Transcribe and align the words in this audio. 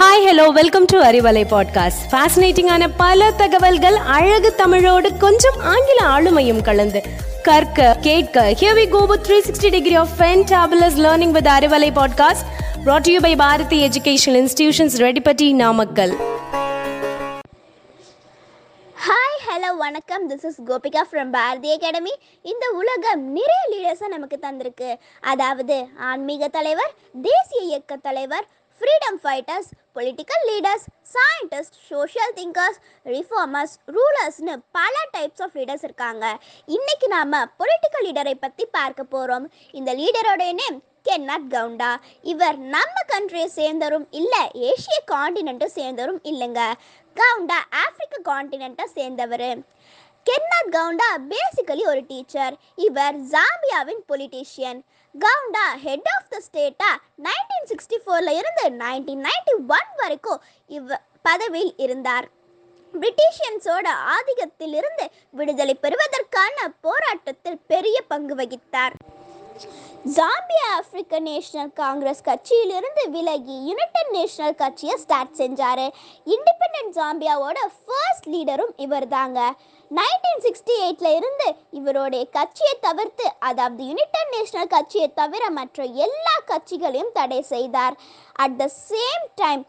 Hi 0.00 0.22
hello 0.26 0.48
welcome 0.48 0.84
to 0.84 0.98
Arivalai 1.02 1.42
podcast 1.50 2.02
ஃபேசினேட்டிங்கான 2.10 2.88
பல 2.96 3.30
தகவல்கள் 3.30 3.94
அழகு 3.94 4.54
தமிழோடு 4.54 5.16
கொஞ்சம் 5.16 5.58
ஆங்கில 5.60 6.00
ஆளுமையும் 6.08 6.62
கலந்து 6.62 7.00
கற்க 7.42 7.96
கேட்க 8.00 8.50
here 8.60 8.78
we 8.78 8.88
go 8.88 9.06
with 9.06 9.30
360 9.30 9.70
degree 9.70 9.94
of 9.94 10.08
fantabulous 10.18 10.96
learning 10.96 11.30
with 11.30 11.46
Arivalai 11.46 11.90
podcast 11.94 12.46
brought 12.84 13.00
to 13.00 13.12
you 13.12 13.20
by 13.20 13.36
Bharathi 13.36 13.88
Educational 13.88 14.40
Institutions 14.42 14.96
Reddipatti 14.96 15.54
Namakkal 15.54 16.14
hi 18.96 19.38
hello 19.48 19.76
வணக்கம் 19.76 20.30
this 20.30 20.46
is 20.46 20.62
Gopika 20.66 21.04
from 21.12 21.30
Bharathi 21.30 21.72
Academy 21.72 22.14
இந்த 22.42 22.70
உலகம் 22.70 23.32
நிறைய 23.32 23.62
லீடர்ஸை 23.72 24.08
நமக்கு 24.08 24.38
தந்திருக்கு. 24.42 24.96
அதாவது 25.20 25.86
ஆன்மீக 25.98 26.48
தலைவர் 26.48 26.94
தேசிய 27.22 27.62
இயக்க 27.62 27.96
தலைவர் 27.96 28.46
freedom 28.80 29.18
fighters 29.22 29.70
political 29.96 30.44
leaders 30.50 30.84
scientist 31.14 31.74
social 31.88 32.32
thinkers 32.36 32.78
reformers 33.14 33.74
ரூலர்ஸ்னு 33.96 34.54
பல 34.76 34.94
டைப்ஸ் 35.16 35.42
ஆஃப் 35.46 35.56
லீடர்ஸ் 35.58 35.84
இருக்காங்க. 35.88 36.24
இன்னைக்கு 36.76 37.08
நாம 37.14 37.40
பொலிட்டிக்கல் 37.60 38.06
லீடரை 38.06 38.34
பற்றி 38.44 38.64
பார்க்க 38.78 39.04
போகிறோம் 39.14 39.46
இந்த 39.80 39.92
லீடரோடைய 40.00 40.52
நேம் 40.60 40.78
கென்னத் 41.08 41.50
கவுண்டா 41.56 41.90
இவர் 42.32 42.58
நம்ம 42.76 42.96
கண்ட்ரியை 43.12 43.48
சேர்ந்தரும் 43.58 44.06
இல்லை 44.20 44.42
ஏஷிய 44.68 44.98
காண்டினெண்ட்டை 45.12 45.68
சேர்ந்தவரும் 45.78 46.22
இல்லைங்க. 46.32 46.62
கவுண்டா 47.20 47.58
ஆப்பிரிக்க 47.82 48.16
காண்டினெண்ட்டை 48.32 48.86
சேர்ந்தவர். 48.96 49.48
கென்னத் 50.26 50.72
கவுண்டா 50.74 51.08
பேசிக்கலி 51.30 51.84
ஒரு 51.92 52.02
டீச்சர் 52.06 52.54
இவர் 52.86 53.16
ஜாம்பியாவின் 53.32 54.02
politician 54.08 54.80
Kaunda 55.14 55.64
head 55.84 56.10
of 56.14 56.28
the 56.28 56.40
ஸ்டேட்டா 56.46 56.90
nineteen 57.26 57.68
sixty 57.70 57.98
ஃபோரில் 58.02 58.32
இருந்து 58.40 58.64
நைன்டீன் 58.82 59.24
நைன்டி 59.28 59.54
ஒன் 59.76 59.90
வரைக்கும் 59.96 60.42
இவ 60.70 60.98
பதவியில் 61.22 61.72
இருந்தார். 61.76 62.28
பிரிட்டிஷியன்ஸோட 62.94 63.88
ஆதிக்கத்திலிருந்து 64.14 65.04
விடுதலை 65.38 65.74
பெறுவதற்கான 65.74 66.56
போராட்டத்தில் 66.80 67.60
பெரிய 67.66 67.96
பங்கு 68.02 68.34
வகித்தார். 68.34 68.96
ஜாம்பியா 70.16 70.66
ஆப்பிரிக்க 70.76 71.18
நேஷனல் 71.28 71.72
காங்கிரஸ் 71.80 72.22
கட்சியிலிருந்து 72.28 73.02
விலகி 73.14 73.56
யுனைடெட் 73.68 74.12
நேஷனல் 74.16 74.54
கட்சியை 74.54 74.94
ஸ்டார்ட் 75.02 75.34
செஞ்சார். 75.40 75.84
இண்டிபெண்டன்ட் 76.34 76.94
ஜாம்பியாவோட 76.98 77.58
ஃபர்ஸ்ட் 77.80 78.28
லீடரும் 78.34 78.72
இவர் 78.84 79.08
தாங்க 79.08 79.40
நைன்டீன் 79.90 80.42
சிக்ஸ்டி 80.46 80.74
எயிட்ல 80.84 81.08
இருந்து 81.18 81.48
இவருடைய 81.70 82.24
கட்சியை 82.36 82.74
தவிர்த்து 82.86 83.26
அதாவது 83.38 83.82
யுனைடெட் 83.90 84.32
நேஷனல் 84.36 84.72
கட்சியை 84.76 85.08
தவிர 85.20 85.50
மற்ற 85.50 85.84
எல்லா 86.06 86.36
கட்சிகளையும் 86.52 87.12
தடை 87.18 87.42
செய்தார். 87.42 87.96
At 88.44 88.56
the 88.62 88.70
same 88.88 89.26
time 89.34 89.64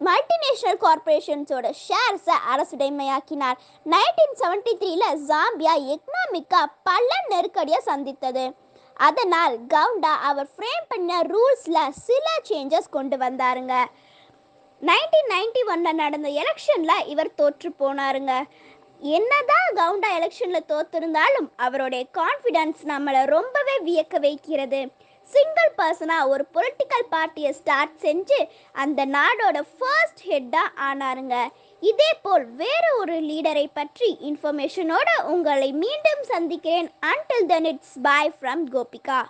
multinational 0.00 0.80
கார்பரேஷன்ஸோட 0.84 1.66
ஷேர்ஸை 1.86 2.36
அரசுடைமையாக்கினார். 2.52 3.58
நைன்டீன் 3.86 4.36
செவன்டி 4.40 4.72
த்ரீல 4.80 5.04
ஜாம்பியா 5.30 5.74
எக்கனாமிக்காக 5.94 6.72
பல 6.90 7.08
நெருக்கடியை 7.28 7.80
சந்தித்தது. 7.90 8.44
அதனால் 9.06 9.54
கவுண்டா 9.74 10.12
அவர் 10.30 10.48
ஃப்ரேம் 10.54 10.86
பண்ண 10.88 11.20
ரூல்ஸில் 11.32 11.94
சில 12.06 12.26
சேஞ்சஸ் 12.48 12.94
கொண்டு 12.96 13.16
வந்தாருங்க. 13.16 13.74
நைன்டீன் 14.88 15.30
நைன்டி 15.34 15.62
ஒன்ல 15.72 15.92
நடந்த 16.02 16.28
எலெக்ஷனில் 16.42 17.06
இவர் 17.12 17.36
தோற்று 17.40 17.70
போனாருங்க. 17.82 18.34
என்னதான் 19.16 19.68
கவுண்டா 19.80 20.08
எலெக்ஷனில் 20.18 20.68
தோத்திருந்தாலும் 20.72 21.48
அவருடைய 21.66 22.02
கான்ஃபிடன்ஸ் 22.18 22.82
நம்மளை 22.92 23.22
ரொம்பவே 23.36 23.76
வியக்க 23.88 24.18
வைக்கிறது. 24.26 24.80
சிங்கிள் 25.32 25.72
பர்சனாக 25.78 26.28
ஒரு 26.28 26.44
பொலிட்டிக்கல் 26.54 27.06
பார்ட்டியை 27.10 27.52
ஸ்டார்ட் 27.52 27.94
செஞ்சு 28.02 28.40
அந்த 28.72 29.06
நாடோட 29.06 29.58
ஃபர்ஸ்ட் 29.78 30.22
ஹெட்டாக 30.30 30.74
ஆனாருங்க. 30.88 31.36
இதே 31.82 32.10
போல் 32.22 32.46
வேறு 32.62 32.90
ஒரு 32.98 33.16
லீடரை 33.28 33.66
பற்றி 33.74 34.08
இன்ஃபர்மேஷனோட 34.30 35.08
உங்களை 35.34 35.72
மீண்டும் 35.84 36.24
சந்திக்கிறேன். 36.32 36.90
Until 37.12 37.48
then 37.52 37.64
it's 37.64 37.96
bye 38.02 38.34
from 38.40 38.64
Gopika 38.74 39.20